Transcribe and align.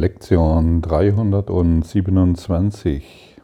Lektion 0.00 0.80
327. 0.80 3.36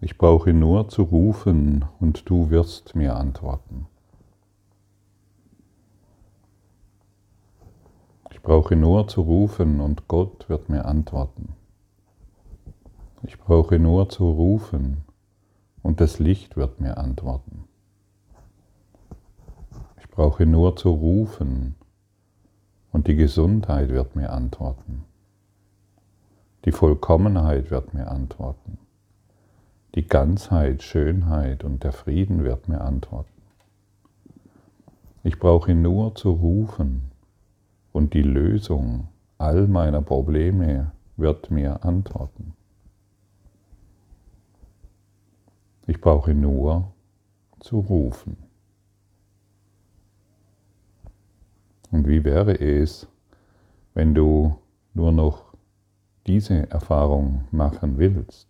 Ich 0.00 0.18
brauche 0.18 0.52
nur 0.52 0.88
zu 0.88 1.04
rufen 1.04 1.84
und 2.00 2.28
du 2.28 2.50
wirst 2.50 2.96
mir 2.96 3.14
antworten. 3.14 3.86
Ich 8.32 8.42
brauche 8.42 8.74
nur 8.74 9.06
zu 9.06 9.20
rufen 9.20 9.80
und 9.80 10.08
Gott 10.08 10.48
wird 10.48 10.68
mir 10.68 10.86
antworten. 10.86 11.50
Ich 13.22 13.38
brauche 13.38 13.78
nur 13.78 14.08
zu 14.08 14.28
rufen 14.28 15.04
und 15.84 16.00
das 16.00 16.18
Licht 16.18 16.56
wird 16.56 16.80
mir 16.80 16.98
antworten. 16.98 17.68
Ich 20.00 20.10
brauche 20.10 20.46
nur 20.46 20.74
zu 20.74 20.90
rufen 20.90 21.76
und 22.90 23.06
die 23.06 23.14
Gesundheit 23.14 23.90
wird 23.90 24.16
mir 24.16 24.32
antworten. 24.32 25.04
Die 26.64 26.72
Vollkommenheit 26.72 27.70
wird 27.70 27.92
mir 27.92 28.08
antworten. 28.08 28.78
Die 29.94 30.06
Ganzheit, 30.06 30.82
Schönheit 30.82 31.64
und 31.64 31.82
der 31.82 31.92
Frieden 31.92 32.44
wird 32.44 32.68
mir 32.68 32.80
antworten. 32.80 33.42
Ich 35.24 35.38
brauche 35.38 35.74
nur 35.74 36.14
zu 36.14 36.30
rufen 36.30 37.10
und 37.92 38.14
die 38.14 38.22
Lösung 38.22 39.08
all 39.38 39.66
meiner 39.66 40.02
Probleme 40.02 40.92
wird 41.16 41.50
mir 41.50 41.84
antworten. 41.84 42.54
Ich 45.86 46.00
brauche 46.00 46.32
nur 46.32 46.92
zu 47.60 47.80
rufen. 47.80 48.36
Und 51.90 52.06
wie 52.06 52.24
wäre 52.24 52.58
es, 52.58 53.08
wenn 53.94 54.14
du 54.14 54.56
nur 54.94 55.12
noch 55.12 55.51
diese 56.26 56.70
Erfahrung 56.70 57.44
machen 57.50 57.98
willst? 57.98 58.48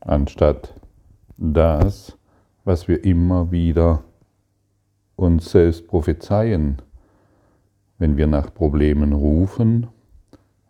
Anstatt 0.00 0.74
das, 1.36 2.18
was 2.64 2.88
wir 2.88 3.04
immer 3.04 3.50
wieder 3.50 4.02
uns 5.16 5.50
selbst 5.50 5.86
prophezeien, 5.86 6.82
wenn 7.98 8.16
wir 8.16 8.26
nach 8.26 8.52
Problemen 8.52 9.12
rufen, 9.12 9.86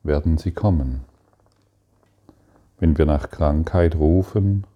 werden 0.03 0.37
sie 0.37 0.53
kommen. 0.53 1.05
Wenn 2.79 2.99
wir 2.99 3.07
nach 3.07 3.31
Krankheit 3.31 3.95
rufen, 3.95 4.67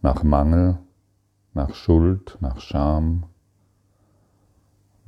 nach 0.00 0.22
Mangel, 0.22 0.78
nach 1.52 1.74
Schuld, 1.74 2.38
nach 2.40 2.60
Scham, 2.60 3.24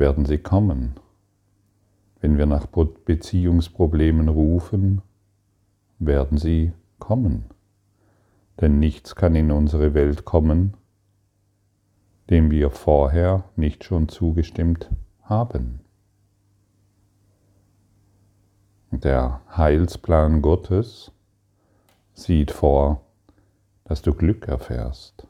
werden 0.01 0.25
sie 0.25 0.39
kommen. 0.39 0.95
Wenn 2.21 2.39
wir 2.39 2.47
nach 2.47 2.67
Beziehungsproblemen 2.67 4.29
rufen, 4.29 5.03
werden 5.99 6.39
sie 6.39 6.73
kommen. 6.99 7.45
Denn 8.61 8.79
nichts 8.79 9.15
kann 9.15 9.37
in 9.37 9.53
unsere 9.53 9.93
Welt 9.95 10.25
kommen, 10.25 10.75
dem 12.31 12.51
wir 12.51 12.71
vorher 12.71 13.45
nicht 13.57 13.85
schon 13.85 14.09
zugestimmt 14.09 14.91
haben. 15.23 15.81
Der 18.91 19.43
Heilsplan 19.55 20.41
Gottes 20.41 21.13
sieht 22.15 22.51
vor, 22.51 23.03
dass 23.85 24.01
du 24.01 24.15
Glück 24.15 24.49
erfährst 24.49 25.27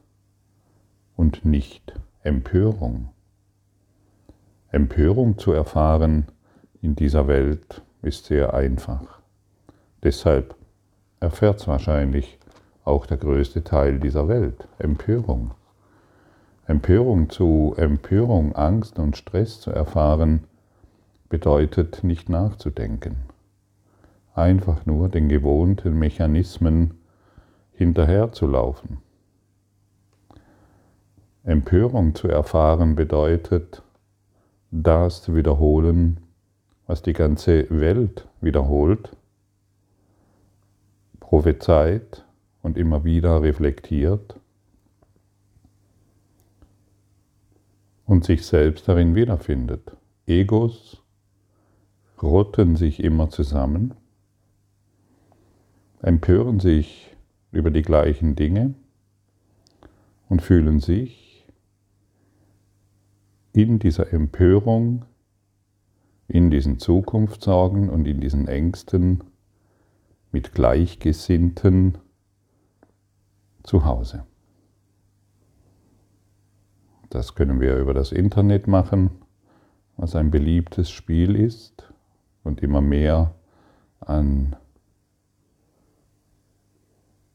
und 1.16 1.44
nicht 1.44 1.92
Empörung. 2.22 3.10
Empörung 4.72 5.36
zu 5.36 5.52
erfahren 5.52 6.26
in 6.80 6.94
dieser 6.94 7.26
Welt 7.26 7.82
ist 8.02 8.26
sehr 8.26 8.54
einfach. 8.54 9.20
Deshalb 10.02 10.54
erfährt 11.18 11.66
wahrscheinlich 11.66 12.38
auch 12.84 13.06
der 13.06 13.16
größte 13.16 13.64
Teil 13.64 13.98
dieser 13.98 14.28
Welt 14.28 14.68
Empörung. 14.78 15.50
Empörung 16.66 17.30
zu 17.30 17.74
Empörung, 17.76 18.54
Angst 18.54 19.00
und 19.00 19.16
Stress 19.16 19.60
zu 19.60 19.72
erfahren, 19.72 20.44
bedeutet 21.28 22.04
nicht 22.04 22.28
nachzudenken. 22.28 23.16
Einfach 24.34 24.86
nur 24.86 25.08
den 25.08 25.28
gewohnten 25.28 25.98
Mechanismen 25.98 27.00
hinterherzulaufen. 27.72 28.98
Empörung 31.42 32.14
zu 32.14 32.28
erfahren 32.28 32.94
bedeutet, 32.94 33.82
das 34.70 35.22
zu 35.22 35.34
wiederholen, 35.34 36.20
was 36.86 37.02
die 37.02 37.12
ganze 37.12 37.66
Welt 37.70 38.28
wiederholt, 38.40 39.16
prophezeit 41.18 42.24
und 42.62 42.76
immer 42.76 43.04
wieder 43.04 43.42
reflektiert 43.42 44.38
und 48.06 48.24
sich 48.24 48.44
selbst 48.44 48.88
darin 48.88 49.14
wiederfindet. 49.14 49.96
Egos 50.26 51.02
rotten 52.20 52.76
sich 52.76 53.02
immer 53.02 53.30
zusammen, 53.30 53.94
empören 56.02 56.60
sich 56.60 57.16
über 57.52 57.70
die 57.70 57.82
gleichen 57.82 58.36
Dinge 58.36 58.74
und 60.28 60.42
fühlen 60.42 60.80
sich 60.80 61.29
in 63.52 63.78
dieser 63.78 64.12
Empörung, 64.12 65.04
in 66.28 66.50
diesen 66.50 66.78
Zukunftssorgen 66.78 67.90
und 67.90 68.06
in 68.06 68.20
diesen 68.20 68.46
Ängsten 68.46 69.24
mit 70.32 70.54
Gleichgesinnten 70.54 71.98
zu 73.62 73.84
Hause. 73.84 74.24
Das 77.10 77.34
können 77.34 77.60
wir 77.60 77.76
über 77.76 77.92
das 77.92 78.12
Internet 78.12 78.68
machen, 78.68 79.10
was 79.96 80.14
ein 80.14 80.30
beliebtes 80.30 80.90
Spiel 80.90 81.34
ist 81.34 81.92
und 82.44 82.62
immer 82.62 82.80
mehr 82.80 83.34
an 83.98 84.54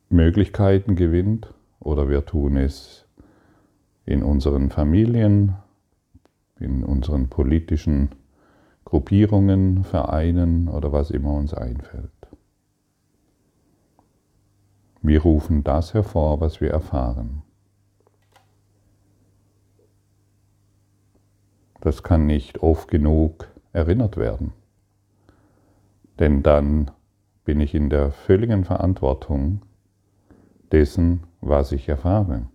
Möglichkeiten 0.09 0.95
gewinnt 0.95 1.53
oder 1.79 2.07
wir 2.07 2.25
tun 2.25 2.55
es 2.55 3.05
in 4.05 4.23
unseren 4.23 4.69
Familien, 4.69 5.55
in 6.65 6.83
unseren 6.83 7.29
politischen 7.29 8.09
Gruppierungen, 8.83 9.83
Vereinen 9.83 10.67
oder 10.67 10.91
was 10.91 11.11
immer 11.11 11.33
uns 11.33 11.53
einfällt. 11.53 12.11
Wir 15.01 15.21
rufen 15.21 15.63
das 15.63 15.93
hervor, 15.93 16.41
was 16.41 16.59
wir 16.59 16.71
erfahren. 16.71 17.43
Das 21.81 22.01
kann 22.01 22.25
nicht 22.25 22.63
oft 22.63 22.89
genug 22.89 23.47
erinnert 23.71 24.17
werden, 24.17 24.53
denn 26.19 26.41
dann 26.41 26.89
bin 27.43 27.59
ich 27.59 27.75
in 27.75 27.91
der 27.91 28.11
völligen 28.11 28.63
Verantwortung, 28.63 29.61
dessen, 30.71 31.27
was 31.41 31.71
ich 31.71 31.87
erfahre. 31.87 32.47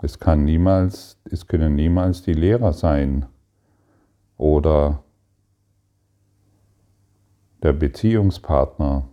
Es 0.00 0.18
kann 0.18 0.44
niemals, 0.44 1.18
es 1.24 1.46
können 1.46 1.74
niemals 1.74 2.22
die 2.22 2.32
Lehrer 2.32 2.72
sein 2.72 3.26
oder 4.36 5.02
der 7.62 7.72
Beziehungspartner 7.72 9.08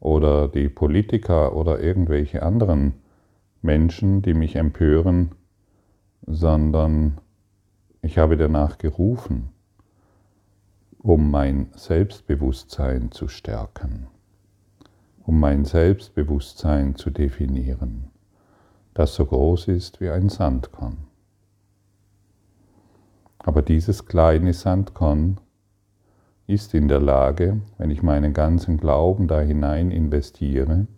oder 0.00 0.48
die 0.48 0.68
Politiker 0.68 1.54
oder 1.54 1.80
irgendwelche 1.80 2.42
anderen 2.42 2.94
Menschen, 3.62 4.22
die 4.22 4.34
mich 4.34 4.56
empören, 4.56 5.32
sondern 6.26 7.20
ich 8.02 8.18
habe 8.18 8.36
danach 8.36 8.78
gerufen, 8.78 9.50
um 10.98 11.30
mein 11.30 11.70
Selbstbewusstsein 11.74 13.12
zu 13.12 13.28
stärken 13.28 14.08
um 15.28 15.40
mein 15.40 15.66
Selbstbewusstsein 15.66 16.94
zu 16.96 17.10
definieren, 17.10 18.10
das 18.98 19.14
so 19.14 19.26
groß 19.26 19.68
ist 19.68 20.00
wie 20.00 20.10
ein 20.10 20.28
Sandkorn. 20.28 20.96
Aber 23.38 23.62
dieses 23.62 24.06
kleine 24.06 24.52
Sandkorn 24.52 25.40
ist 26.48 26.74
in 26.74 26.88
der 26.88 26.98
Lage, 26.98 27.60
wenn 27.78 27.90
ich 27.90 28.02
meinen 28.02 28.32
ganzen 28.32 28.76
Glauben 28.76 29.28
da 29.28 29.40
hinein 29.40 29.92
investiere, 29.92 30.88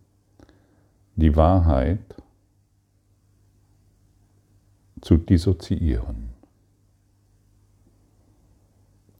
die 1.17 1.37
Wahrheit 1.37 2.17
zu 5.02 5.19
dissoziieren. 5.19 6.31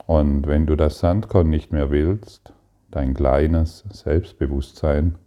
Und 0.07 0.47
wenn 0.47 0.65
du 0.65 0.75
das 0.75 1.01
Sandkorn 1.01 1.51
nicht 1.51 1.71
mehr 1.71 1.91
willst, 1.91 2.55
dein 2.91 3.13
kleines 3.13 3.85
Selbstbewusstsein, 3.91 5.19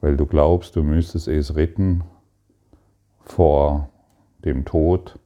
weil 0.00 0.16
du 0.16 0.26
glaubst, 0.26 0.76
du 0.76 0.82
müsstest 0.82 1.28
es 1.28 1.54
retten, 1.56 2.04
vor 3.20 3.90
dem 4.44 4.64
Tod, 4.64 5.18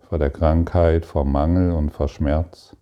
vor 0.00 0.18
der 0.18 0.30
Krankheit, 0.30 1.04
vor 1.04 1.24
Mangel 1.24 1.72
und 1.72 1.90
vor 1.90 2.08
Schmerz. 2.08 2.76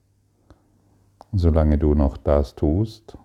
solange 1.36 1.78
du 1.78 1.94
noch 1.94 2.16
das 2.16 2.54
tust, 2.54 3.18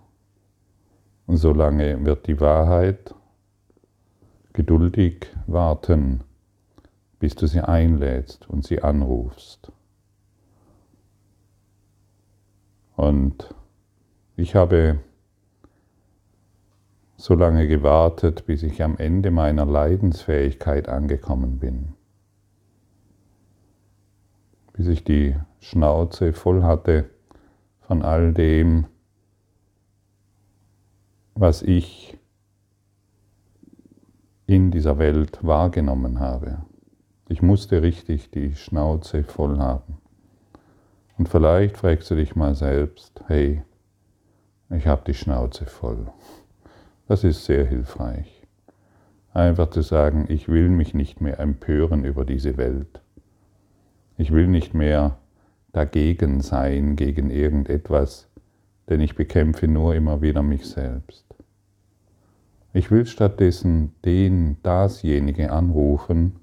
solange 1.28 2.04
wird 2.04 2.26
die 2.26 2.40
Wahrheit 2.40 3.14
geduldig 4.52 5.28
warten, 5.46 6.24
bis 7.20 7.36
du 7.36 7.46
sie 7.46 7.60
einlädst 7.60 8.48
und 8.48 8.64
sie 8.64 8.82
anrufst. 8.82 9.70
Und 12.96 13.54
ich 14.36 14.56
habe 14.56 14.98
so 17.20 17.34
lange 17.34 17.68
gewartet, 17.68 18.46
bis 18.46 18.62
ich 18.62 18.82
am 18.82 18.96
Ende 18.96 19.30
meiner 19.30 19.66
Leidensfähigkeit 19.66 20.88
angekommen 20.88 21.58
bin. 21.58 21.92
Bis 24.72 24.86
ich 24.86 25.04
die 25.04 25.36
Schnauze 25.58 26.32
voll 26.32 26.62
hatte 26.62 27.10
von 27.82 28.02
all 28.02 28.32
dem, 28.32 28.86
was 31.34 31.60
ich 31.60 32.16
in 34.46 34.70
dieser 34.70 34.98
Welt 34.98 35.40
wahrgenommen 35.42 36.20
habe. 36.20 36.64
Ich 37.28 37.42
musste 37.42 37.82
richtig 37.82 38.30
die 38.30 38.54
Schnauze 38.54 39.24
voll 39.24 39.58
haben. 39.58 39.98
Und 41.18 41.28
vielleicht 41.28 41.76
fragst 41.76 42.10
du 42.10 42.14
dich 42.14 42.34
mal 42.34 42.54
selbst, 42.54 43.22
hey, 43.26 43.62
ich 44.70 44.86
habe 44.86 45.02
die 45.06 45.14
Schnauze 45.14 45.66
voll. 45.66 46.06
Das 47.10 47.24
ist 47.24 47.44
sehr 47.44 47.66
hilfreich. 47.66 48.46
Einfach 49.32 49.70
zu 49.70 49.82
sagen, 49.82 50.26
ich 50.28 50.48
will 50.48 50.68
mich 50.68 50.94
nicht 50.94 51.20
mehr 51.20 51.40
empören 51.40 52.04
über 52.04 52.24
diese 52.24 52.56
Welt. 52.56 53.02
Ich 54.16 54.30
will 54.30 54.46
nicht 54.46 54.74
mehr 54.74 55.18
dagegen 55.72 56.40
sein, 56.40 56.94
gegen 56.94 57.30
irgendetwas, 57.30 58.28
denn 58.88 59.00
ich 59.00 59.16
bekämpfe 59.16 59.66
nur 59.66 59.96
immer 59.96 60.22
wieder 60.22 60.44
mich 60.44 60.68
selbst. 60.68 61.26
Ich 62.72 62.92
will 62.92 63.06
stattdessen 63.06 63.92
den, 64.04 64.58
dasjenige 64.62 65.50
anrufen, 65.50 66.36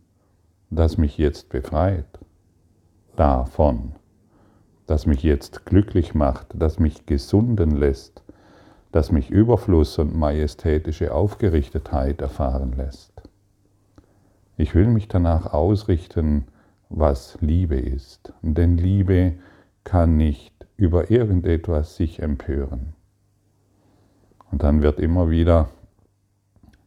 das 0.70 0.98
mich 0.98 1.18
jetzt 1.18 1.48
befreit. 1.48 2.20
Davon. 3.16 3.94
Das 4.86 5.06
mich 5.06 5.24
jetzt 5.24 5.66
glücklich 5.66 6.14
macht, 6.14 6.48
das 6.56 6.78
mich 6.78 7.06
gesunden 7.06 7.72
lässt, 7.72 8.22
das 8.98 9.12
mich 9.12 9.30
Überfluss 9.30 10.00
und 10.00 10.18
majestätische 10.18 11.14
Aufgerichtetheit 11.14 12.20
erfahren 12.20 12.74
lässt. 12.76 13.14
Ich 14.58 14.74
will 14.74 14.88
mich 14.88 15.08
danach 15.08 15.54
ausrichten, 15.54 16.46
was 16.90 17.38
Liebe 17.40 17.76
ist, 17.76 18.34
denn 18.42 18.76
Liebe 18.76 19.36
kann 19.84 20.18
nicht 20.18 20.66
über 20.78 21.12
irgendetwas 21.12 21.96
sich 21.96 22.24
empören. 22.24 22.96
Und 24.52 24.64
dann 24.64 24.82
wird 24.82 25.00
immer 25.00 25.30
wieder 25.30 25.70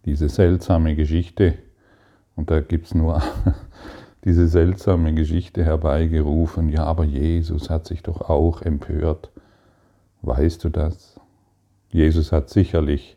diese 0.05 0.29
seltsame 0.29 0.97
Geschichte, 0.97 1.59
und 2.35 2.51
da 2.51 2.61
gibt 2.61 2.87
es 2.87 2.95
nur 2.97 3.23
diese 4.25 4.49
seltsame 4.49 5.15
Geschichte 5.15 5.65
herbeigerufen, 5.65 6.71
ja, 6.71 6.83
aber 6.83 7.05
Jesus 7.05 7.71
hat 7.71 7.87
sich 7.87 8.03
doch 8.03 8.29
auch 8.29 8.63
empört. 8.63 9.31
Weißt 10.23 10.65
du 10.65 10.71
das? 10.71 11.10
Jesus 11.93 12.33
hat 12.33 12.49
sicherlich 12.51 13.17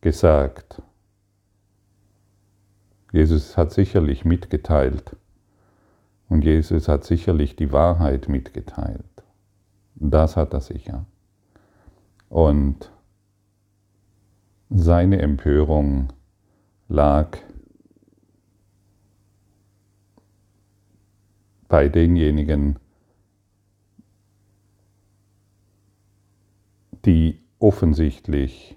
gesagt, 0.00 0.82
Jesus 3.12 3.56
hat 3.58 3.72
sicherlich 3.72 4.24
mitgeteilt 4.24 5.16
und 6.28 6.42
Jesus 6.44 6.88
hat 6.88 7.04
sicherlich 7.04 7.56
die 7.56 7.72
Wahrheit 7.72 8.28
mitgeteilt. 8.28 9.04
Das 9.94 10.36
hat 10.36 10.54
er 10.54 10.62
sicher. 10.62 11.04
Und 12.30 12.90
seine 14.70 15.20
Empörung 15.20 16.14
lag 16.88 17.36
bei 21.68 21.90
denjenigen, 21.90 22.78
die 27.04 27.41
offensichtlich 27.62 28.76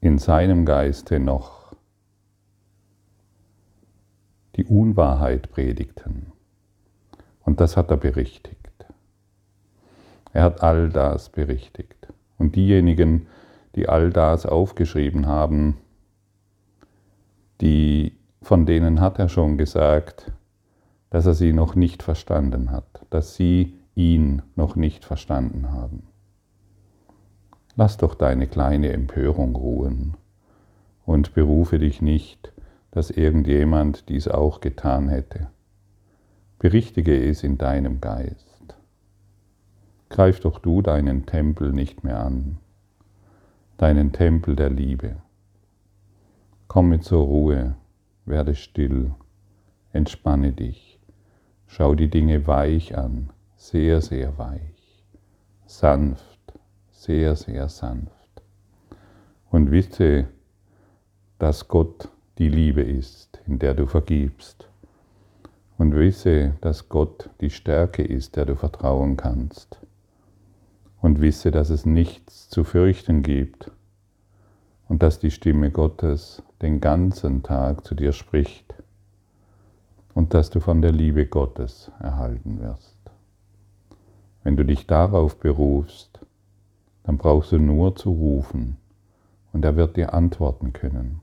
in 0.00 0.18
seinem 0.18 0.64
Geiste 0.64 1.20
noch 1.20 1.74
die 4.56 4.64
Unwahrheit 4.64 5.50
predigten. 5.50 6.32
Und 7.44 7.60
das 7.60 7.76
hat 7.76 7.90
er 7.90 7.96
berichtigt. 7.96 8.86
Er 10.32 10.44
hat 10.44 10.62
all 10.62 10.88
das 10.88 11.28
berichtigt. 11.28 12.08
Und 12.38 12.56
diejenigen, 12.56 13.26
die 13.74 13.88
all 13.88 14.10
das 14.10 14.46
aufgeschrieben 14.46 15.26
haben, 15.26 15.76
die, 17.60 18.16
von 18.42 18.66
denen 18.66 19.00
hat 19.00 19.18
er 19.18 19.28
schon 19.28 19.58
gesagt, 19.58 20.32
dass 21.10 21.26
er 21.26 21.34
sie 21.34 21.52
noch 21.52 21.74
nicht 21.74 22.02
verstanden 22.02 22.70
hat, 22.70 23.06
dass 23.10 23.34
sie 23.34 23.78
ihn 23.94 24.42
noch 24.56 24.76
nicht 24.76 25.04
verstanden 25.04 25.70
haben. 25.70 26.08
Lass 27.76 27.96
doch 27.96 28.14
deine 28.14 28.46
kleine 28.46 28.92
Empörung 28.92 29.56
ruhen 29.56 30.14
und 31.04 31.34
berufe 31.34 31.78
dich 31.78 32.00
nicht, 32.00 32.52
dass 32.90 33.10
irgendjemand 33.10 34.08
dies 34.08 34.28
auch 34.28 34.60
getan 34.60 35.08
hätte. 35.08 35.48
Berichtige 36.58 37.28
es 37.28 37.42
in 37.42 37.58
deinem 37.58 38.00
Geist. 38.00 38.76
Greif 40.08 40.40
doch 40.40 40.60
du 40.60 40.82
deinen 40.82 41.26
Tempel 41.26 41.72
nicht 41.72 42.04
mehr 42.04 42.20
an 42.20 42.58
deinen 43.76 44.12
Tempel 44.12 44.56
der 44.56 44.70
Liebe. 44.70 45.16
Komme 46.68 47.00
zur 47.00 47.24
Ruhe, 47.24 47.76
werde 48.24 48.54
still, 48.54 49.12
entspanne 49.92 50.52
dich, 50.52 51.00
schau 51.66 51.94
die 51.94 52.08
Dinge 52.08 52.46
weich 52.46 52.96
an, 52.96 53.30
sehr, 53.56 54.00
sehr 54.00 54.38
weich, 54.38 55.04
sanft, 55.66 56.33
sehr, 57.04 57.36
sehr 57.36 57.68
sanft. 57.68 58.42
Und 59.50 59.70
wisse, 59.70 60.26
dass 61.38 61.68
Gott 61.68 62.08
die 62.38 62.48
Liebe 62.48 62.82
ist, 62.82 63.40
in 63.46 63.58
der 63.58 63.74
du 63.74 63.86
vergibst. 63.86 64.68
Und 65.78 65.94
wisse, 65.94 66.54
dass 66.60 66.88
Gott 66.88 67.30
die 67.40 67.50
Stärke 67.50 68.02
ist, 68.02 68.36
der 68.36 68.46
du 68.46 68.56
vertrauen 68.56 69.16
kannst 69.16 69.78
und 71.04 71.20
wisse, 71.20 71.50
dass 71.50 71.68
es 71.68 71.84
nichts 71.84 72.48
zu 72.48 72.64
fürchten 72.64 73.22
gibt 73.22 73.70
und 74.88 75.02
dass 75.02 75.18
die 75.18 75.30
Stimme 75.30 75.70
Gottes 75.70 76.42
den 76.62 76.80
ganzen 76.80 77.42
Tag 77.42 77.84
zu 77.86 77.94
dir 77.94 78.12
spricht 78.12 78.72
und 80.14 80.32
dass 80.32 80.48
du 80.48 80.60
von 80.60 80.80
der 80.80 80.92
Liebe 80.92 81.26
Gottes 81.26 81.92
erhalten 82.00 82.58
wirst. 82.58 82.96
Wenn 84.44 84.56
du 84.56 84.64
dich 84.64 84.86
darauf 84.86 85.38
berufst, 85.38 86.23
dann 87.04 87.18
brauchst 87.18 87.52
du 87.52 87.58
nur 87.58 87.94
zu 87.94 88.10
rufen 88.10 88.78
und 89.52 89.64
er 89.64 89.76
wird 89.76 89.96
dir 89.96 90.12
antworten 90.12 90.72
können. 90.72 91.20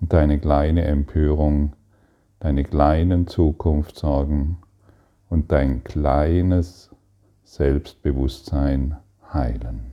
Und 0.00 0.12
deine 0.12 0.40
kleine 0.40 0.84
Empörung, 0.84 1.74
deine 2.40 2.64
kleinen 2.64 3.28
Zukunftssorgen 3.28 4.56
und 5.28 5.52
dein 5.52 5.84
kleines 5.84 6.90
Selbstbewusstsein 7.44 8.96
heilen. 9.32 9.92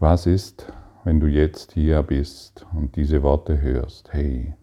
Was 0.00 0.26
ist, 0.26 0.72
wenn 1.04 1.20
du 1.20 1.26
jetzt 1.26 1.72
hier 1.72 2.02
bist 2.02 2.66
und 2.74 2.96
diese 2.96 3.22
Worte 3.22 3.60
hörst? 3.60 4.12
Hey, 4.12 4.54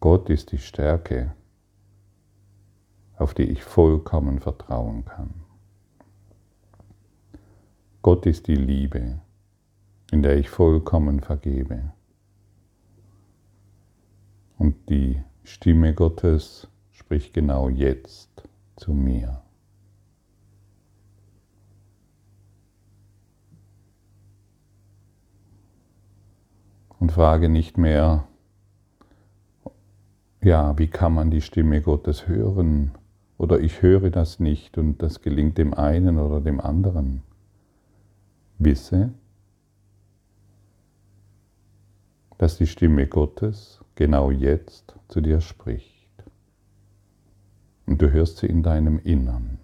Gott 0.00 0.28
ist 0.30 0.52
die 0.52 0.58
Stärke, 0.58 1.34
auf 3.16 3.34
die 3.34 3.44
ich 3.44 3.62
vollkommen 3.62 4.40
vertrauen 4.40 5.04
kann. 5.04 5.34
Gott 8.02 8.26
ist 8.26 8.46
die 8.46 8.54
Liebe, 8.54 9.20
in 10.12 10.22
der 10.22 10.36
ich 10.36 10.48
vollkommen 10.48 11.20
vergebe. 11.20 11.92
Und 14.58 14.88
die 14.88 15.22
Stimme 15.42 15.94
Gottes 15.94 16.68
spricht 16.92 17.34
genau 17.34 17.68
jetzt 17.68 18.48
zu 18.76 18.92
mir. 18.92 19.42
Und 26.98 27.12
frage 27.12 27.48
nicht 27.48 27.76
mehr, 27.76 28.26
ja, 30.42 30.78
wie 30.78 30.88
kann 30.88 31.12
man 31.12 31.30
die 31.30 31.42
Stimme 31.42 31.82
Gottes 31.82 32.28
hören? 32.28 32.92
Oder 33.38 33.60
ich 33.60 33.82
höre 33.82 34.10
das 34.10 34.40
nicht 34.40 34.78
und 34.78 35.02
das 35.02 35.20
gelingt 35.20 35.58
dem 35.58 35.74
einen 35.74 36.18
oder 36.18 36.40
dem 36.40 36.60
anderen. 36.60 37.22
Wisse, 38.58 39.12
dass 42.38 42.56
die 42.56 42.66
Stimme 42.66 43.06
Gottes 43.06 43.84
genau 43.94 44.30
jetzt 44.30 44.94
zu 45.08 45.20
dir 45.20 45.40
spricht. 45.40 45.94
Und 47.86 48.00
du 48.00 48.10
hörst 48.10 48.38
sie 48.38 48.46
in 48.46 48.62
deinem 48.62 48.98
Innern. 48.98 49.58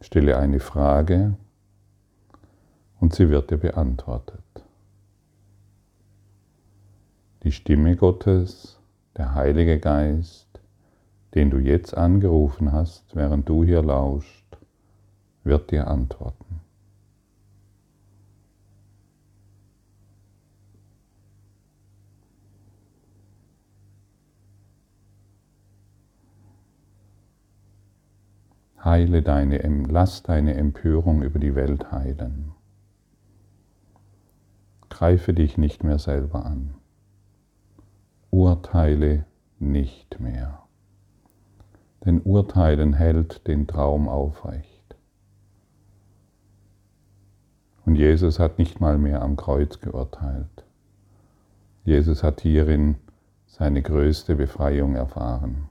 Stelle 0.00 0.38
eine 0.38 0.60
Frage 0.60 1.36
und 3.00 3.14
sie 3.14 3.28
wird 3.28 3.50
dir 3.50 3.58
beantwortet. 3.58 4.47
Die 7.44 7.52
Stimme 7.52 7.94
Gottes, 7.94 8.80
der 9.16 9.34
Heilige 9.34 9.78
Geist, 9.78 10.48
den 11.34 11.50
du 11.50 11.58
jetzt 11.58 11.96
angerufen 11.96 12.72
hast, 12.72 13.14
während 13.14 13.48
du 13.48 13.62
hier 13.62 13.82
lauscht, 13.82 14.58
wird 15.44 15.70
dir 15.70 15.86
antworten. 15.86 16.60
Heile 28.84 29.22
deine, 29.22 29.58
lass 29.88 30.22
deine 30.22 30.54
Empörung 30.54 31.22
über 31.22 31.38
die 31.38 31.54
Welt 31.54 31.92
heilen. 31.92 32.52
Greife 34.88 35.34
dich 35.34 35.56
nicht 35.58 35.84
mehr 35.84 35.98
selber 35.98 36.44
an. 36.46 36.74
Urteile 38.30 39.24
nicht 39.58 40.20
mehr. 40.20 40.62
Denn 42.04 42.20
Urteilen 42.22 42.92
hält 42.92 43.46
den 43.46 43.66
Traum 43.66 44.08
aufrecht. 44.08 44.96
Und 47.84 47.96
Jesus 47.96 48.38
hat 48.38 48.58
nicht 48.58 48.80
mal 48.80 48.98
mehr 48.98 49.22
am 49.22 49.36
Kreuz 49.36 49.80
geurteilt. 49.80 50.64
Jesus 51.84 52.22
hat 52.22 52.42
hierin 52.42 52.96
seine 53.46 53.80
größte 53.80 54.36
Befreiung 54.36 54.94
erfahren. 54.94 55.70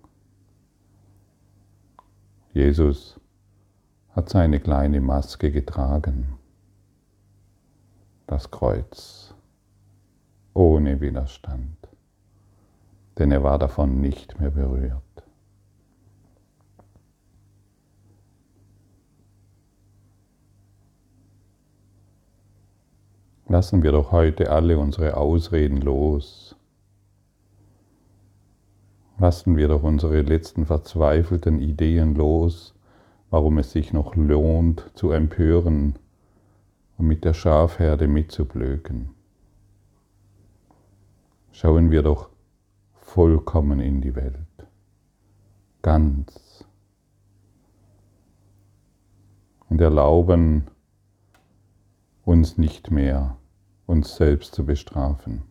Jesus 2.53 3.19
hat 4.09 4.29
seine 4.29 4.59
kleine 4.59 4.99
Maske 4.99 5.51
getragen, 5.51 6.39
das 8.25 8.49
Kreuz, 8.49 9.35
ohne 10.55 10.99
Widerstand, 10.99 11.87
denn 13.17 13.31
er 13.31 13.43
war 13.43 13.57
davon 13.57 14.00
nicht 14.01 14.39
mehr 14.39 14.51
berührt. 14.51 15.01
Lassen 23.50 23.81
wir 23.81 23.93
doch 23.93 24.12
heute 24.12 24.51
alle 24.51 24.77
unsere 24.77 25.15
Ausreden 25.15 25.77
los. 25.77 26.55
Lassen 29.19 29.55
wir 29.55 29.69
doch 29.69 29.83
unsere 29.83 30.21
letzten 30.21 30.65
verzweifelten 30.65 31.59
Ideen 31.59 32.13
los, 32.13 32.75
warum 33.29 33.57
es 33.57 33.71
sich 33.71 33.93
noch 33.93 34.15
lohnt 34.15 34.91
zu 34.95 35.12
empören 35.12 35.95
und 36.97 37.07
mit 37.07 37.24
der 37.24 37.33
Schafherde 37.33 38.07
mitzublöken. 38.07 39.12
Schauen 41.51 41.89
wir 41.89 42.03
doch 42.03 42.29
vollkommen 43.07 43.79
in 43.79 44.01
die 44.01 44.15
Welt, 44.15 44.67
ganz, 45.81 46.65
und 49.69 49.79
erlauben 49.79 50.67
uns 52.25 52.57
nicht 52.57 52.91
mehr, 52.91 53.37
uns 53.85 54.17
selbst 54.17 54.53
zu 54.53 54.65
bestrafen. 54.65 55.43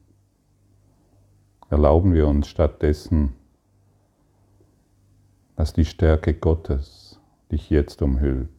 Erlauben 1.71 2.13
wir 2.13 2.29
uns 2.29 2.47
stattdessen, 2.47 3.33
dass 5.57 5.73
die 5.73 5.87
Stärke 5.87 6.35
Gottes 6.35 7.19
dich 7.51 7.71
jetzt 7.71 8.03
umhüllt. 8.03 8.51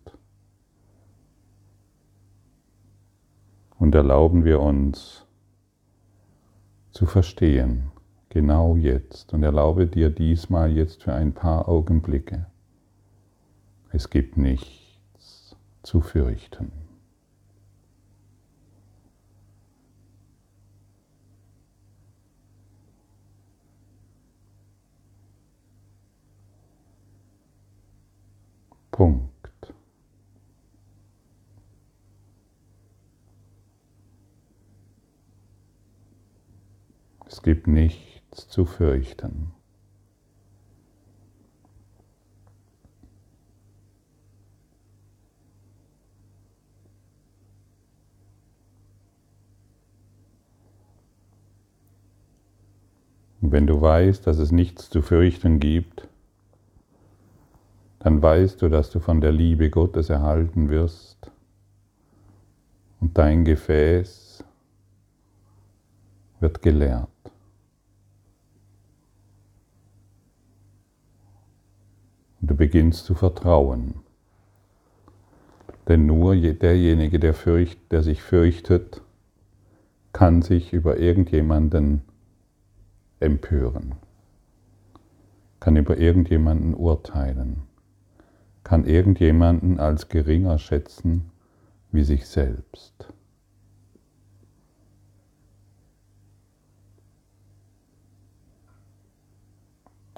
Und 3.77 3.94
erlauben 3.94 4.44
wir 4.44 4.60
uns 4.60 5.27
zu 6.92 7.06
verstehen, 7.06 7.92
genau 8.38 8.75
jetzt, 8.75 9.34
und 9.34 9.41
erlaube 9.41 9.88
dir 9.88 10.12
diesmal 10.12 10.72
jetzt 10.72 11.01
für 11.01 11.12
ein 11.12 11.34
paar 11.34 11.67
Augenblicke, 11.67 12.46
es 13.91 14.12
gibt 14.12 14.38
nichts 14.38 15.56
zu 15.82 16.01
fürchten. 16.01 16.72
Punkt. 28.91 29.32
Es 37.25 37.41
gibt 37.41 37.65
nichts 37.65 38.07
zu 38.38 38.65
fürchten. 38.65 39.51
Wenn 53.41 53.65
du 53.65 53.79
weißt, 53.79 54.27
dass 54.27 54.39
es 54.39 54.51
nichts 54.51 54.89
zu 54.89 55.01
fürchten 55.01 55.60
gibt, 55.60 56.08
dann 58.00 58.22
weißt 58.22 58.62
du, 58.62 58.70
dass 58.70 58.89
du 58.91 59.00
von 59.00 59.22
der 59.22 59.32
Liebe 59.32 59.70
Gottes 59.70 60.10
erhalten 60.10 60.70
wirst 60.70 61.32
und 63.00 63.17
dein 63.17 63.46
Gefäß 63.46 64.44
wird 66.39 66.62
geleert. 66.62 67.08
Du 72.48 72.56
beginnst 72.56 73.06
zu 73.06 73.13
vertrauen. 73.13 73.96
Denn 75.88 76.06
nur 76.06 76.36
derjenige, 76.36 77.20
der, 77.20 77.34
fürcht, 77.34 77.80
der 77.92 78.04
sich 78.04 78.22
fürchtet, 78.22 79.01
kann 80.12 80.42
sich 80.42 80.74
über 80.74 80.98
irgendjemanden 80.98 82.01
empören, 83.20 83.96
kann 85.60 85.75
über 85.75 85.98
irgendjemanden 85.98 86.74
urteilen 86.74 87.68
kann 88.68 88.84
irgendjemanden 88.84 89.80
als 89.80 90.10
geringer 90.10 90.58
schätzen 90.58 91.32
wie 91.94 92.04
sich 92.04 92.27
selbst. 92.27 93.13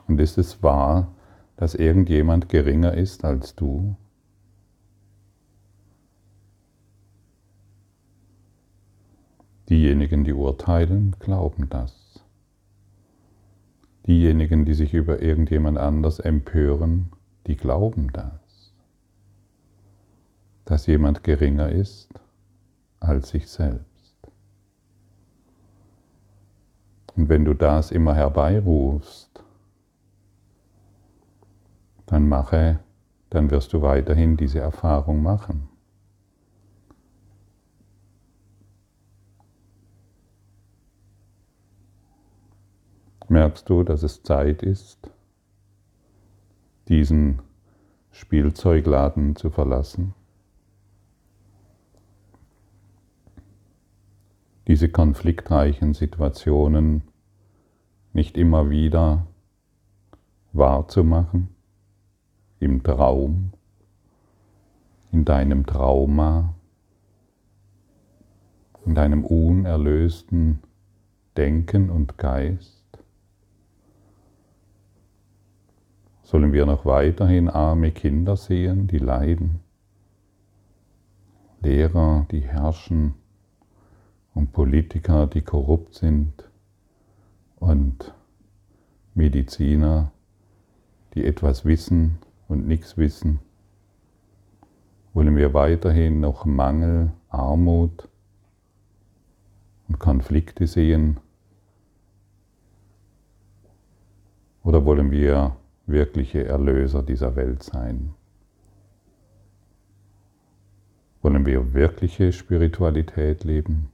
Und 0.07 0.19
ist 0.19 0.39
es 0.39 0.63
wahr, 0.63 1.13
dass 1.59 1.75
irgendjemand 1.75 2.47
geringer 2.47 2.93
ist 2.93 3.25
als 3.25 3.53
du? 3.53 3.97
Diejenigen, 9.67 10.23
die 10.23 10.31
urteilen, 10.31 11.17
glauben 11.19 11.67
das. 11.67 12.23
Diejenigen, 14.07 14.63
die 14.63 14.73
sich 14.73 14.93
über 14.93 15.21
irgendjemand 15.21 15.77
anders 15.77 16.19
empören, 16.19 17.11
die 17.45 17.57
glauben 17.57 18.13
das, 18.13 18.73
dass 20.63 20.87
jemand 20.87 21.25
geringer 21.25 21.67
ist 21.67 22.09
als 23.01 23.31
sich 23.31 23.49
selbst. 23.49 24.15
Und 27.17 27.27
wenn 27.27 27.43
du 27.43 27.53
das 27.53 27.91
immer 27.91 28.15
herbeirufst, 28.15 29.43
dann 32.19 32.27
mache, 32.27 32.79
dann 33.29 33.49
wirst 33.49 33.71
du 33.71 33.81
weiterhin 33.81 34.35
diese 34.35 34.59
Erfahrung 34.59 35.23
machen. 35.23 35.69
Merkst 43.29 43.69
du, 43.69 43.83
dass 43.83 44.03
es 44.03 44.23
Zeit 44.23 44.63
ist, 44.63 45.11
diesen 46.89 47.41
Spielzeugladen 48.11 49.35
zu 49.35 49.49
verlassen. 49.49 50.13
Diese 54.67 54.89
konfliktreichen 54.89 55.93
Situationen 55.93 57.03
nicht 58.11 58.35
immer 58.37 58.69
wieder 58.69 59.27
wahrzumachen, 60.51 61.49
im 62.59 62.83
Traum, 62.83 63.51
in 65.11 65.25
deinem 65.25 65.65
Trauma, 65.65 66.55
in 68.85 68.95
deinem 68.95 69.23
unerlösten 69.23 70.59
Denken 71.37 71.89
und 71.89 72.17
Geist? 72.17 72.83
Sollen 76.23 76.53
wir 76.53 76.65
noch 76.65 76.85
weiterhin 76.85 77.49
arme 77.49 77.91
Kinder 77.91 78.35
sehen, 78.35 78.87
die 78.87 78.99
leiden? 78.99 79.61
Lehrer, 81.61 82.27
die 82.31 82.41
herrschen 82.41 83.15
und 84.33 84.51
Politiker, 84.51 85.27
die 85.27 85.41
korrupt 85.41 85.95
sind 85.95 86.49
und 87.57 88.13
Mediziner, 89.15 90.11
die 91.15 91.25
etwas 91.25 91.65
wissen 91.65 92.19
und 92.49 92.67
nichts 92.67 92.97
wissen? 92.97 93.39
Wollen 95.13 95.37
wir 95.37 95.53
weiterhin 95.53 96.19
noch 96.19 96.45
Mangel, 96.45 97.11
Armut 97.29 98.09
und 99.87 99.99
Konflikte 99.99 100.67
sehen? 100.67 101.19
Oder 104.63 104.83
wollen 104.83 105.09
wir 105.11 105.55
wirkliche 105.85 106.45
Erlöser 106.45 107.01
dieser 107.01 107.35
Welt 107.35 107.63
sein? 107.63 108.13
Wollen 111.21 111.45
wir 111.45 111.73
wirkliche 111.73 112.31
Spiritualität 112.31 113.43
leben? 113.43 113.91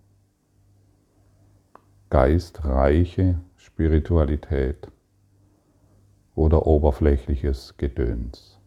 Geistreiche 2.09 3.39
Spiritualität 3.57 4.89
oder 6.35 6.67
oberflächliches 6.67 7.77
Gedöns? 7.77 8.59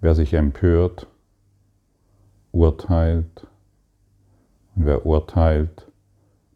Wer 0.00 0.14
sich 0.14 0.32
empört, 0.34 1.08
urteilt. 2.52 3.46
Und 4.76 4.86
wer 4.86 5.04
urteilt, 5.04 5.90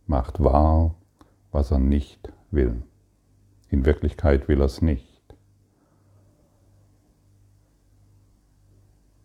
macht 0.07 0.43
wahr, 0.43 0.95
was 1.51 1.71
er 1.71 1.81
nicht 1.81 2.33
will. 2.51 2.83
In 3.69 3.85
Wirklichkeit 3.85 4.49
will 4.49 4.61
er 4.61 4.67
es 4.67 4.81
nicht. 4.81 5.12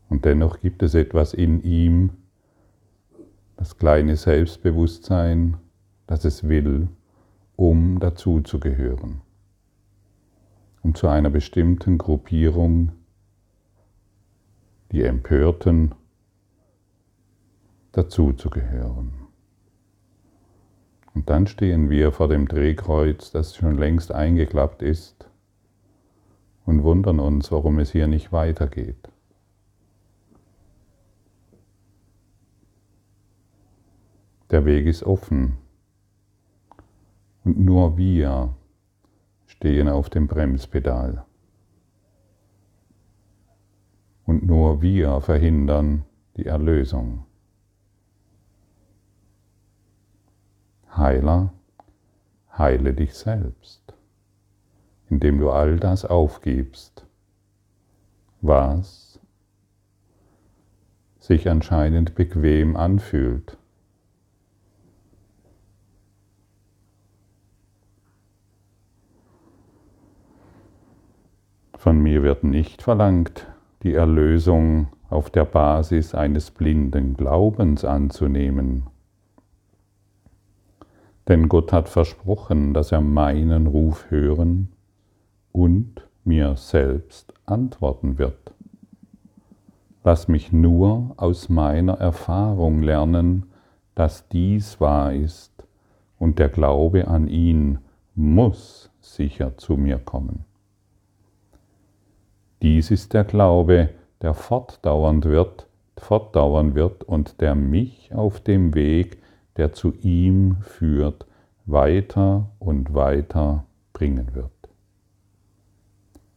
Und 0.10 0.26
dennoch 0.26 0.60
gibt 0.60 0.84
es 0.84 0.94
etwas 0.94 1.34
in 1.34 1.62
ihm, 1.64 2.12
das 3.58 3.78
kleine 3.78 4.16
Selbstbewusstsein, 4.16 5.58
das 6.06 6.24
es 6.26 6.48
will, 6.48 6.88
um 7.56 8.00
dazuzugehören, 8.00 9.22
um 10.84 10.96
zu 10.96 11.08
einer 11.08 11.30
bestimmten 11.30 11.98
Gruppierung, 11.98 12.92
die 14.92 15.04
Empörten, 15.04 15.96
dazuzugehören. 17.92 19.12
Und 21.16 21.30
dann 21.32 21.48
stehen 21.48 21.90
wir 21.90 22.12
vor 22.12 22.28
dem 22.28 22.48
Drehkreuz, 22.48 23.32
das 23.32 23.56
schon 23.56 23.78
längst 23.78 24.12
eingeklappt 24.12 24.84
ist, 24.84 25.28
und 26.66 26.84
wundern 26.84 27.20
uns, 27.20 27.52
warum 27.52 27.80
es 27.80 27.92
hier 27.92 28.08
nicht 28.08 28.32
weitergeht. 28.32 29.10
Der 34.58 34.66
Weg 34.66 34.88
ist 34.88 35.04
offen 35.04 35.60
und 37.44 37.60
nur 37.60 37.96
wir 37.96 38.56
stehen 39.46 39.88
auf 39.88 40.10
dem 40.10 40.26
Bremspedal. 40.26 41.24
Und 44.26 44.48
nur 44.48 44.82
wir 44.82 45.22
verhindern 45.22 46.06
die 46.38 46.48
Erlösung. 46.48 47.24
Heiler, 50.90 51.54
heile 52.58 52.96
dich 52.96 53.14
selbst, 53.14 53.94
indem 55.08 55.38
du 55.38 55.52
all 55.52 55.78
das 55.78 56.04
aufgibst, 56.04 57.06
was 58.42 59.20
sich 61.20 61.48
anscheinend 61.48 62.16
bequem 62.16 62.76
anfühlt. 62.76 63.60
Von 71.78 72.00
mir 72.00 72.24
wird 72.24 72.44
nicht 72.44 72.82
verlangt, 72.82 73.48
die 73.84 73.94
Erlösung 73.94 74.88
auf 75.10 75.30
der 75.30 75.46
Basis 75.46 76.14
eines 76.14 76.52
blinden 76.52 77.16
Glaubens 77.16 77.86
anzunehmen 77.86 78.84
denn 81.28 81.50
Gott 81.50 81.74
hat 81.74 81.90
versprochen, 81.90 82.74
dass 82.74 82.92
er 82.92 83.02
meinen 83.02 83.68
Ruf 83.68 84.10
hören 84.10 84.70
und 85.52 86.08
mir 86.24 86.56
selbst 86.56 87.34
antworten 87.46 88.18
wird. 88.18 88.54
Lass 90.04 90.28
mich 90.28 90.54
nur 90.54 91.14
aus 91.18 91.50
meiner 91.50 91.96
Erfahrung 91.96 92.82
lernen, 92.82 93.48
dass 93.94 94.30
dies 94.30 94.80
wahr 94.80 95.14
ist 95.14 95.52
und 96.18 96.40
der 96.40 96.50
Glaube 96.50 97.08
an 97.08 97.28
ihn 97.28 97.80
muss 98.16 98.90
sicher 99.02 99.58
zu 99.58 99.76
mir 99.76 99.98
kommen. 99.98 100.46
Dies 102.62 102.92
ist 102.92 103.14
der 103.14 103.24
Glaube, 103.24 103.90
der 104.22 104.34
fortdauernd 104.34 105.26
wird, 105.26 105.68
fortdauern 105.98 106.76
wird 106.76 107.04
und 107.04 107.42
der 107.42 107.56
mich 107.56 108.14
auf 108.14 108.40
dem 108.40 108.74
Weg 108.74 109.18
der 109.58 109.74
zu 109.74 109.94
ihm 110.02 110.58
führt, 110.62 111.26
weiter 111.66 112.50
und 112.60 112.94
weiter 112.94 113.66
bringen 113.92 114.34
wird. 114.34 114.52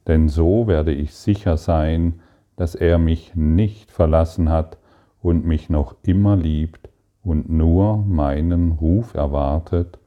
Denn 0.06 0.28
so 0.28 0.66
werde 0.66 0.92
ich 0.92 1.14
sicher 1.14 1.56
sein, 1.56 2.20
dass 2.56 2.74
er 2.74 2.98
mich 2.98 3.34
nicht 3.34 3.92
verlassen 3.92 4.48
hat 4.48 4.78
und 5.22 5.44
mich 5.44 5.70
noch 5.70 5.94
immer 6.02 6.36
liebt 6.36 6.88
und 7.22 7.48
nur 7.48 7.98
meinen 7.98 8.72
Ruf 8.72 9.14
erwartet, 9.14 9.98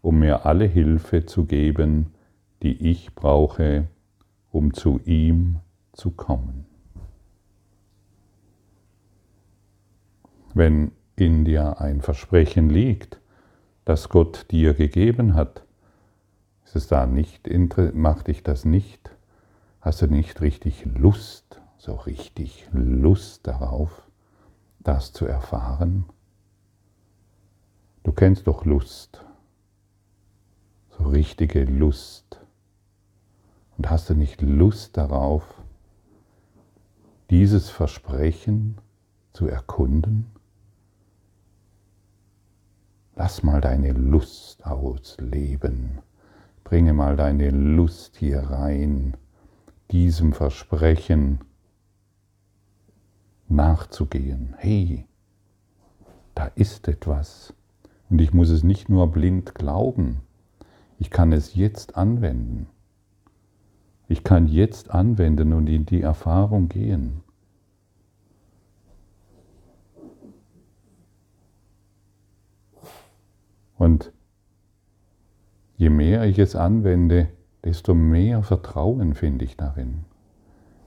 um 0.00 0.20
mir 0.20 0.46
alle 0.46 0.64
Hilfe 0.64 1.26
zu 1.26 1.44
geben, 1.44 2.14
die 2.62 2.90
ich 2.90 3.14
brauche, 3.14 3.88
um 4.50 4.74
zu 4.74 5.00
ihm 5.04 5.60
zu 5.92 6.10
kommen. 6.10 6.66
Wenn 10.54 10.92
in 11.16 11.44
dir 11.44 11.80
ein 11.80 12.00
Versprechen 12.00 12.70
liegt, 12.70 13.20
das 13.84 14.08
Gott 14.08 14.46
dir 14.50 14.74
gegeben 14.74 15.34
hat, 15.34 15.64
ist 16.64 16.76
es 16.76 16.86
da 16.88 17.06
nicht, 17.06 17.48
macht 17.94 18.28
dich 18.28 18.42
das 18.42 18.64
nicht, 18.64 19.10
hast 19.80 20.02
du 20.02 20.06
nicht 20.06 20.40
richtig 20.40 20.84
Lust, 20.84 21.60
so 21.78 21.94
richtig 21.94 22.68
Lust 22.72 23.46
darauf, 23.46 24.08
das 24.80 25.12
zu 25.12 25.26
erfahren? 25.26 26.04
Du 28.02 28.12
kennst 28.12 28.46
doch 28.46 28.64
Lust, 28.64 29.24
so 30.96 31.04
richtige 31.04 31.64
Lust. 31.64 32.19
Und 33.80 33.88
hast 33.88 34.10
du 34.10 34.14
nicht 34.14 34.42
Lust 34.42 34.98
darauf, 34.98 35.42
dieses 37.30 37.70
Versprechen 37.70 38.76
zu 39.32 39.46
erkunden? 39.46 40.26
Lass 43.16 43.42
mal 43.42 43.62
deine 43.62 43.92
Lust 43.92 44.66
ausleben. 44.66 46.00
Bringe 46.62 46.92
mal 46.92 47.16
deine 47.16 47.48
Lust 47.48 48.18
hier 48.18 48.40
rein, 48.40 49.16
diesem 49.90 50.34
Versprechen 50.34 51.40
nachzugehen. 53.48 54.56
Hey, 54.58 55.06
da 56.34 56.50
ist 56.54 56.86
etwas. 56.86 57.54
Und 58.10 58.20
ich 58.20 58.34
muss 58.34 58.50
es 58.50 58.62
nicht 58.62 58.90
nur 58.90 59.10
blind 59.10 59.54
glauben, 59.54 60.20
ich 60.98 61.08
kann 61.10 61.32
es 61.32 61.54
jetzt 61.54 61.96
anwenden. 61.96 62.66
Ich 64.10 64.24
kann 64.24 64.48
jetzt 64.48 64.90
anwenden 64.90 65.52
und 65.52 65.68
in 65.68 65.86
die 65.86 66.02
Erfahrung 66.02 66.68
gehen. 66.68 67.20
Und 73.78 74.12
je 75.76 75.90
mehr 75.90 76.24
ich 76.24 76.40
es 76.40 76.56
anwende, 76.56 77.28
desto 77.62 77.94
mehr 77.94 78.42
Vertrauen 78.42 79.14
finde 79.14 79.44
ich 79.44 79.56
darin. 79.56 80.06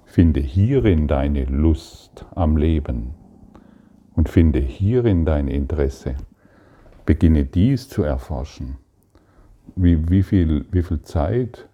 Finde 0.03 0.41
hierin 0.41 1.07
deine 1.07 1.45
Lust 1.45 2.25
am 2.35 2.57
Leben. 2.57 3.13
Und 4.15 4.27
finde 4.27 4.59
hierin 4.59 5.23
dein 5.23 5.47
Interesse. 5.47 6.15
Beginne 7.05 7.45
dies 7.45 7.87
zu 7.87 8.03
erforschen. 8.03 8.75
Wie, 9.77 10.09
wie, 10.09 10.23
viel, 10.23 10.65
wie 10.71 10.83
viel 10.83 11.03
Zeit 11.03 11.69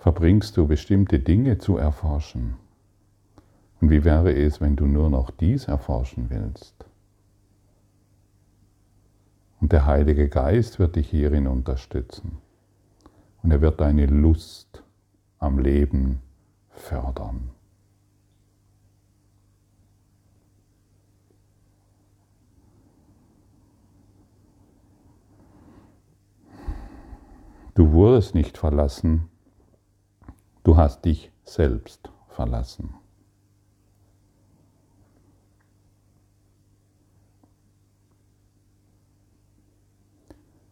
verbringst 0.00 0.56
du, 0.56 0.66
bestimmte 0.66 1.18
Dinge 1.18 1.58
zu 1.58 1.76
erforschen? 1.76 2.56
Und 3.80 3.90
wie 3.90 4.02
wäre 4.02 4.32
es, 4.32 4.60
wenn 4.60 4.74
du 4.74 4.86
nur 4.86 5.10
noch 5.10 5.30
dies 5.30 5.66
erforschen 5.66 6.30
willst? 6.30 6.86
Und 9.60 9.72
der 9.72 9.84
Heilige 9.84 10.28
Geist 10.28 10.78
wird 10.78 10.96
dich 10.96 11.10
hierin 11.10 11.46
unterstützen. 11.46 12.38
Und 13.42 13.50
er 13.50 13.60
wird 13.60 13.80
deine 13.80 14.06
Lust 14.06 14.82
am 15.38 15.58
Leben 15.58 16.20
fördern. 16.70 17.50
Du 27.74 27.92
wurdest 27.92 28.34
nicht 28.34 28.58
verlassen, 28.58 29.29
du 30.70 30.76
hast 30.76 31.04
dich 31.04 31.32
selbst 31.42 32.12
verlassen. 32.28 32.94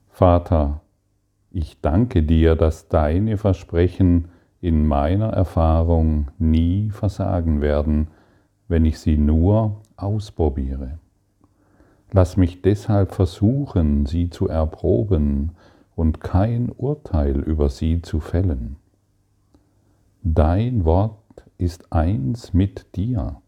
Vater, 0.08 0.82
ich 1.50 1.80
danke 1.80 2.22
dir, 2.22 2.54
dass 2.54 2.86
deine 2.86 3.38
Versprechen 3.38 4.28
in 4.60 4.86
meiner 4.86 5.30
Erfahrung 5.30 6.30
nie 6.38 6.90
versagen 6.90 7.60
werden, 7.60 8.06
wenn 8.68 8.84
ich 8.84 9.00
sie 9.00 9.18
nur 9.18 9.82
ausprobiere. 9.96 11.00
Lass 12.12 12.36
mich 12.36 12.62
deshalb 12.62 13.10
versuchen, 13.10 14.06
sie 14.06 14.30
zu 14.30 14.46
erproben 14.46 15.56
und 15.96 16.20
kein 16.20 16.70
Urteil 16.70 17.40
über 17.40 17.68
sie 17.68 18.00
zu 18.00 18.20
fällen. 18.20 18.76
Dein 20.34 20.84
Wort 20.84 21.46
ist 21.56 21.90
eins 21.90 22.52
mit 22.52 22.96
dir. 22.96 23.40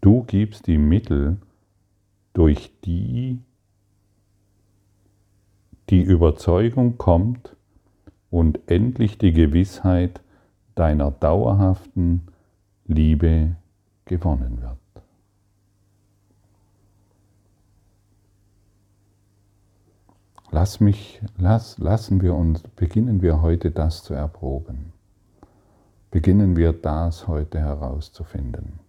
Du 0.00 0.22
gibst 0.22 0.66
die 0.66 0.78
Mittel, 0.78 1.36
durch 2.32 2.72
die 2.86 3.38
die 5.90 6.00
Überzeugung 6.00 6.96
kommt 6.96 7.54
und 8.30 8.60
endlich 8.66 9.18
die 9.18 9.34
Gewissheit 9.34 10.22
deiner 10.74 11.10
dauerhaften 11.10 12.22
Liebe 12.86 13.56
gewonnen 14.06 14.62
wird. 14.62 14.78
Lass 20.50 20.80
mich, 20.80 21.20
lass, 21.36 21.76
lassen 21.76 22.22
wir 22.22 22.34
uns, 22.34 22.62
beginnen 22.62 23.20
wir 23.20 23.42
heute 23.42 23.70
das 23.70 24.02
zu 24.02 24.14
erproben. 24.14 24.94
Beginnen 26.10 26.56
wir 26.56 26.72
das 26.72 27.28
heute 27.28 27.60
herauszufinden. 27.60 28.80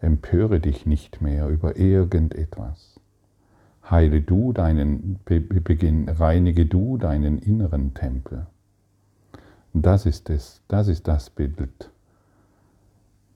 Empöre 0.00 0.60
dich 0.60 0.86
nicht 0.86 1.20
mehr 1.20 1.48
über 1.48 1.76
irgendetwas 1.76 3.00
heile 3.90 4.20
du 4.20 4.52
deinen, 4.52 5.20
beginn, 5.24 6.08
reinige 6.08 6.66
du 6.66 6.98
deinen 6.98 7.38
inneren 7.38 7.94
Tempel. 7.94 8.46
Das 9.72 10.06
ist 10.06 10.30
es, 10.30 10.62
das 10.68 10.88
ist 10.88 11.06
das 11.06 11.30
Bild, 11.30 11.90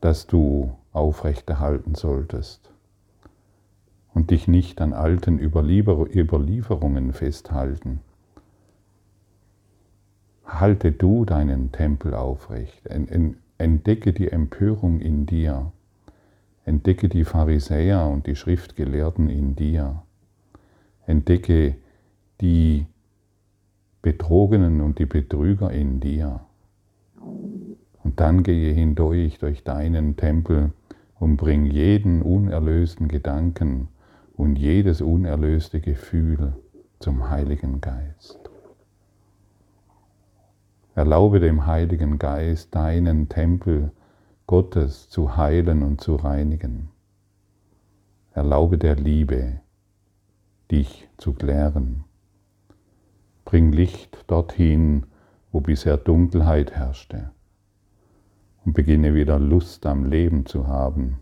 das 0.01 0.27
du 0.27 0.73
aufrechterhalten 0.93 1.95
solltest 1.95 2.71
und 4.15 4.31
dich 4.31 4.49
nicht 4.49 4.81
an 4.81 4.93
alten 4.93 5.39
Überliefer 5.39 6.07
Überlieferungen 6.13 7.13
festhalten. 7.13 8.01
Halte 10.53 10.93
du 10.93 11.25
deinen 11.25 11.73
Tempel 11.73 12.15
aufrecht, 12.15 12.89
entdecke 13.59 14.13
die 14.13 14.31
Empörung 14.31 15.01
in 15.01 15.27
dir, 15.27 15.73
entdecke 16.65 17.09
die 17.09 17.25
Pharisäer 17.25 18.07
und 18.07 18.27
die 18.27 18.37
Schriftgelehrten 18.37 19.31
in 19.31 19.57
dir 19.57 20.03
Entdecke 21.11 21.75
die 22.41 22.87
Betrogenen 24.01 24.81
und 24.81 25.01
die 25.01 25.07
Betrüger 25.07 25.73
in 25.73 25.99
dir. 25.99 26.41
Und 27.17 28.21
dann 28.21 28.45
gehe 28.45 28.73
hindurch 28.73 29.39
durch 29.41 29.65
deinen 29.65 30.17
Tempel 30.17 30.73
und 31.19 31.37
bring 31.37 31.67
jeden 31.67 32.23
unerlösten 32.23 33.09
Gedanken 33.09 33.89
und 34.37 34.57
jedes 34.57 35.03
unerlöste 35.03 35.81
Gefühl 35.81 36.55
zum 37.01 37.29
Heiligen 37.29 37.81
Geist. 37.81 38.40
Erlaube 40.95 41.39
dem 41.39 41.67
Heiligen 41.67 42.19
Geist, 42.19 42.75
deinen 42.75 43.29
Tempel 43.29 43.93
Gottes 44.47 45.09
zu 45.09 45.37
heilen 45.37 45.85
und 45.85 46.01
zu 46.01 46.17
reinigen. 46.17 46.89
Erlaube 48.33 48.77
der 48.77 48.97
Liebe, 48.97 49.61
dich 50.71 51.09
zu 51.17 51.33
klären. 51.33 52.05
Bring 53.45 53.71
Licht 53.71 54.25
dorthin, 54.27 55.07
wo 55.53 55.61
bisher 55.61 55.97
Dunkelheit 55.97 56.73
herrschte. 56.73 57.31
Und 58.65 58.73
beginne 58.73 59.15
wieder 59.15 59.39
Lust 59.39 59.87
am 59.87 60.05
Leben 60.05 60.45
zu 60.45 60.67
haben 60.67 61.21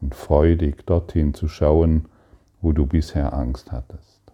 und 0.00 0.14
freudig 0.14 0.86
dorthin 0.86 1.34
zu 1.34 1.48
schauen, 1.48 2.06
wo 2.62 2.72
du 2.72 2.86
bisher 2.86 3.34
Angst 3.34 3.72
hattest. 3.72 4.32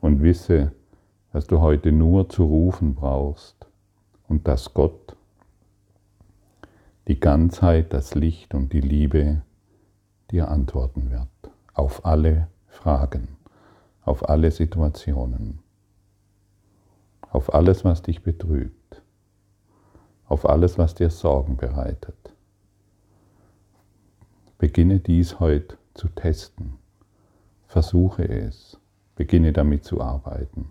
Und 0.00 0.22
wisse, 0.22 0.72
dass 1.32 1.46
du 1.46 1.60
heute 1.60 1.92
nur 1.92 2.28
zu 2.28 2.44
rufen 2.44 2.94
brauchst 2.94 3.66
und 4.28 4.48
dass 4.48 4.74
Gott 4.74 5.16
die 7.08 7.18
Ganzheit, 7.18 7.92
das 7.92 8.14
Licht 8.14 8.54
und 8.54 8.72
die 8.72 8.80
Liebe 8.80 9.42
dir 10.30 10.48
antworten 10.48 11.10
wird 11.10 11.28
auf 11.74 12.04
alle 12.04 12.48
Fragen, 12.68 13.36
auf 14.02 14.28
alle 14.28 14.50
Situationen, 14.50 15.60
auf 17.30 17.54
alles, 17.54 17.84
was 17.84 18.02
dich 18.02 18.22
betrübt, 18.22 19.02
auf 20.26 20.48
alles, 20.48 20.78
was 20.78 20.94
dir 20.94 21.10
Sorgen 21.10 21.56
bereitet. 21.56 22.34
Beginne 24.58 25.00
dies 25.00 25.40
heute 25.40 25.78
zu 25.94 26.08
testen. 26.08 26.74
Versuche 27.66 28.28
es. 28.28 28.78
Beginne 29.16 29.52
damit 29.52 29.84
zu 29.84 30.00
arbeiten. 30.00 30.70